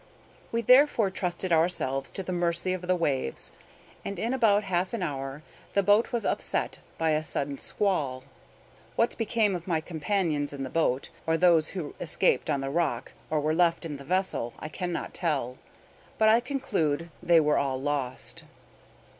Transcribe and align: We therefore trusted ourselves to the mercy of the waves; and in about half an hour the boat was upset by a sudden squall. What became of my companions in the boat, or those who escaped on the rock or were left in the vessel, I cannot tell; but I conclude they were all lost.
We 0.51 0.63
therefore 0.63 1.11
trusted 1.11 1.53
ourselves 1.53 2.09
to 2.09 2.23
the 2.23 2.31
mercy 2.31 2.73
of 2.73 2.81
the 2.87 2.95
waves; 2.95 3.51
and 4.03 4.17
in 4.17 4.33
about 4.33 4.63
half 4.63 4.93
an 4.95 5.03
hour 5.03 5.43
the 5.75 5.83
boat 5.83 6.11
was 6.11 6.25
upset 6.25 6.79
by 6.97 7.11
a 7.11 7.23
sudden 7.23 7.59
squall. 7.59 8.23
What 8.95 9.15
became 9.19 9.53
of 9.53 9.67
my 9.67 9.79
companions 9.79 10.53
in 10.53 10.63
the 10.63 10.71
boat, 10.71 11.09
or 11.27 11.37
those 11.37 11.67
who 11.77 11.93
escaped 11.99 12.49
on 12.49 12.61
the 12.61 12.71
rock 12.71 13.11
or 13.29 13.39
were 13.41 13.53
left 13.53 13.85
in 13.85 13.97
the 13.97 14.03
vessel, 14.03 14.55
I 14.57 14.69
cannot 14.69 15.13
tell; 15.13 15.59
but 16.17 16.29
I 16.29 16.39
conclude 16.39 17.11
they 17.21 17.39
were 17.39 17.59
all 17.59 17.79
lost. 17.79 18.41